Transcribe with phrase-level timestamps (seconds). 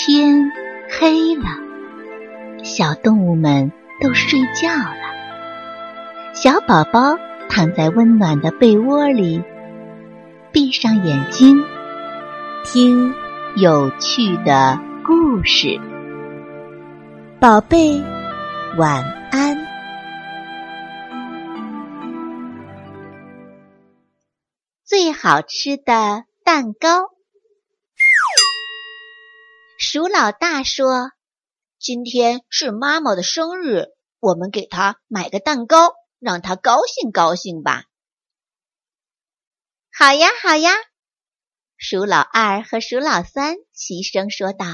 [0.00, 0.52] 天
[0.88, 1.42] 黑了，
[2.62, 6.32] 小动物们都睡觉了。
[6.34, 9.42] 小宝宝躺在温暖的被窝里，
[10.52, 11.64] 闭上眼睛，
[12.64, 13.12] 听
[13.56, 15.80] 有趣的故事。
[17.40, 18.00] 宝贝，
[18.76, 19.02] 晚
[19.32, 19.58] 安。
[24.84, 27.17] 最好吃的蛋糕。
[29.90, 31.12] 鼠老大说
[31.80, 33.86] ：“今天是妈妈的生日，
[34.20, 37.84] 我们给她买个蛋糕，让她高兴高兴吧。”
[39.90, 40.72] 好呀，好呀！
[41.78, 44.66] 鼠老二和鼠老三齐声说道。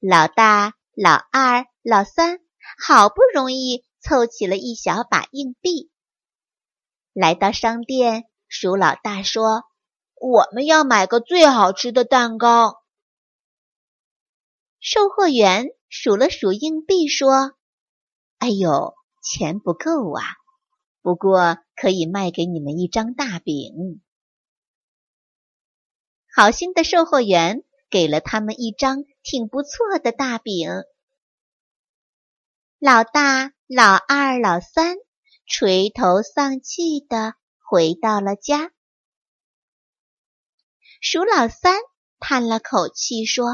[0.00, 2.38] 老大、老二、老三
[2.86, 5.90] 好不容易凑齐了一小把硬币，
[7.12, 8.22] 来到商店。
[8.46, 9.64] 鼠老大说
[10.14, 12.76] ：“我们要买个最好吃的蛋糕。”
[14.80, 17.56] 售货员数了数硬币，说
[18.38, 20.22] ：“哎呦，钱不够啊！
[21.02, 24.00] 不过可以卖给你们一张大饼。”
[26.32, 30.70] 好心的售货员给了他们一张挺不错的大饼。
[32.78, 34.96] 老大、老二、老三
[35.44, 38.70] 垂头丧气的回到了家。
[41.00, 41.80] 鼠老三
[42.20, 43.44] 叹了口气说。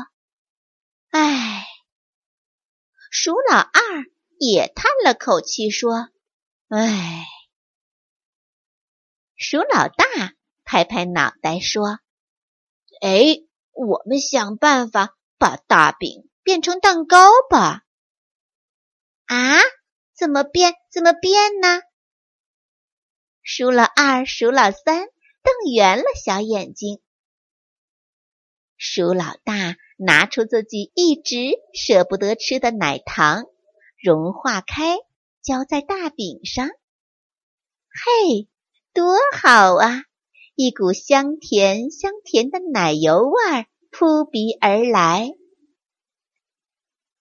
[1.16, 1.64] 唉，
[3.08, 3.70] 鼠老二
[4.40, 6.08] 也叹了口气说
[6.66, 7.24] ：“唉。”
[9.38, 12.00] 鼠老大拍拍脑袋说
[13.00, 17.84] ：“哎，我们想办法把大饼变成蛋糕吧。”
[19.26, 19.60] 啊？
[20.14, 20.74] 怎么变？
[20.90, 21.80] 怎么变呢？
[23.40, 25.06] 鼠老二、鼠老三
[25.44, 27.00] 瞪圆了小眼睛。
[28.76, 29.76] 鼠老大。
[29.96, 33.44] 拿出自己一直舍不得吃的奶糖，
[34.02, 34.96] 融化开，
[35.40, 36.68] 浇在大饼上。
[36.68, 38.48] 嘿，
[38.92, 40.02] 多好啊！
[40.56, 45.30] 一股香甜香甜的奶油味儿扑鼻而来。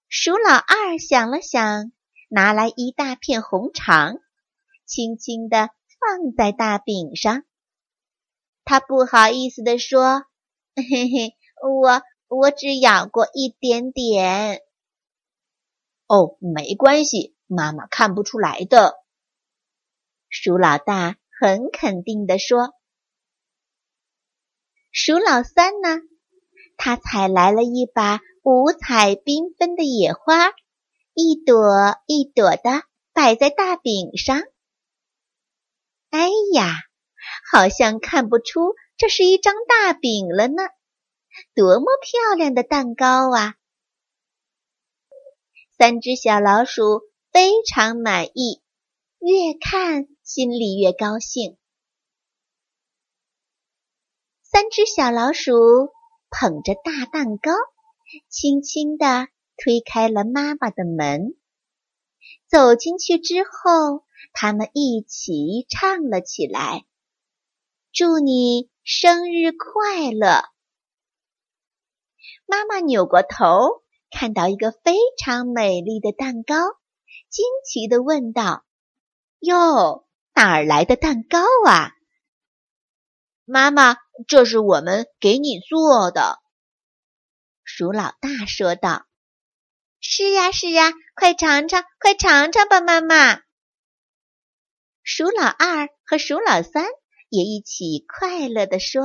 [0.09, 1.91] 鼠老二想了想，
[2.27, 4.17] 拿来一大片红肠，
[4.85, 5.69] 轻轻地
[5.99, 7.43] 放在大饼上。
[8.65, 10.23] 他不好意思地说
[10.75, 12.01] ：“嘿嘿，我。”
[12.33, 14.61] 我只咬过一点点。
[16.07, 18.95] 哦，没关系，妈妈看不出来的。
[20.29, 22.73] 鼠老大很肯定地说。
[24.91, 26.01] 鼠老三呢？
[26.75, 30.49] 他采来了一把五彩缤纷的野花，
[31.13, 32.83] 一朵一朵的
[33.13, 34.41] 摆在大饼上。
[36.09, 36.73] 哎呀，
[37.51, 40.63] 好像看不出这是一张大饼了呢。
[41.55, 43.55] 多么漂亮的蛋糕啊！
[45.77, 47.01] 三只小老鼠
[47.31, 48.61] 非常满意，
[49.19, 51.57] 越看心里越高兴。
[54.43, 55.51] 三只小老鼠
[56.29, 57.51] 捧着大蛋糕，
[58.29, 59.27] 轻轻地
[59.57, 61.35] 推开了妈妈的门。
[62.47, 66.85] 走进去之后，他们一起唱了起来
[67.91, 70.43] ：“祝你生日快乐！”
[72.53, 73.81] 妈妈扭过头，
[74.11, 76.53] 看到一个非常美丽的蛋糕，
[77.27, 78.63] 惊奇地问道
[79.41, 80.05] ：“哟，
[80.35, 81.93] 哪儿来的蛋糕啊？”
[83.45, 83.97] 妈妈
[84.29, 86.37] ：“这是我们给你做的。”
[87.65, 89.07] 鼠老大说道
[89.99, 93.41] ：“是呀，是呀，快尝尝，快尝尝吧，妈妈。”
[95.01, 96.85] 鼠老二和鼠老三
[97.29, 99.01] 也一起快乐地说。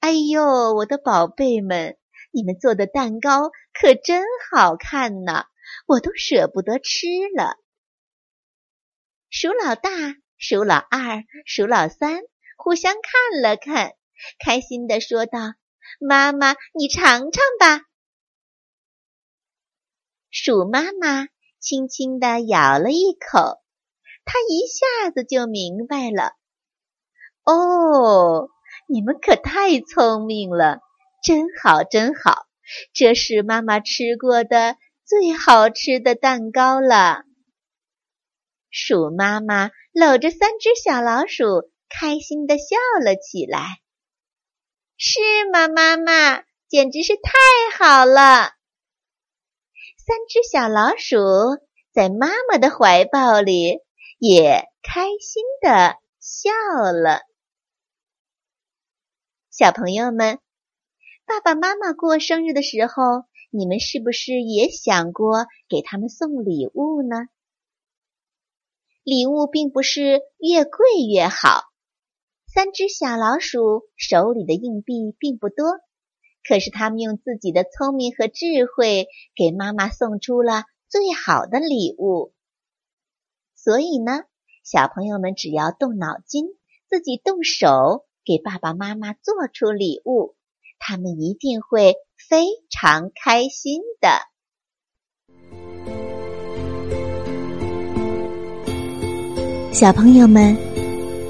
[0.00, 1.96] 哎呦，我的宝贝们，
[2.30, 5.46] 你们做的蛋糕可真好看呢，
[5.86, 7.58] 我都舍不得吃了。
[9.30, 9.90] 鼠老大、
[10.38, 12.20] 鼠老二、鼠老三
[12.56, 13.96] 互相看了看，
[14.38, 15.40] 开心的说道
[15.98, 17.82] ：“妈妈，你尝尝吧。”
[20.30, 21.26] 鼠妈妈
[21.58, 23.62] 轻轻的咬了一口，
[24.24, 26.32] 她一下子就明白了。
[27.42, 28.50] 哦。
[28.88, 30.80] 你们可太聪明了，
[31.22, 32.46] 真好，真好！
[32.92, 37.24] 这是妈妈吃过的最好吃的蛋糕了。
[38.70, 43.80] 鼠妈妈搂着三只小老鼠，开心的笑了起来。
[44.96, 45.20] 是
[45.52, 46.44] 吗，妈妈？
[46.68, 47.32] 简直是太
[47.78, 48.52] 好了！
[49.98, 51.18] 三只小老鼠
[51.92, 53.80] 在妈妈的怀抱里，
[54.18, 56.50] 也开心的笑
[56.92, 57.22] 了。
[59.58, 60.38] 小朋友们，
[61.24, 67.28] 爸爸妈妈过生日的时候，你们是不是也想过给他们送礼物呢？
[69.02, 70.80] 礼物并不是越贵
[71.10, 71.62] 越好。
[72.52, 75.80] 三只小老鼠手里的硬币并不多，
[76.46, 82.34] 可是他们用自己的聪明和智慧，给妈妈送出了最好的礼物。
[83.54, 84.24] 所以呢，
[84.62, 86.44] 小朋友们只要动脑筋，
[86.90, 90.34] 自己动手，给爸爸妈妈做出礼物。
[90.78, 91.94] 他们一定会
[92.28, 94.08] 非常开心的。
[99.72, 100.56] 小朋友们，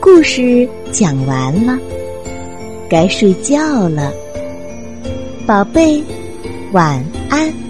[0.00, 1.78] 故事讲完了，
[2.88, 4.12] 该睡觉了，
[5.46, 6.02] 宝贝，
[6.72, 7.65] 晚安。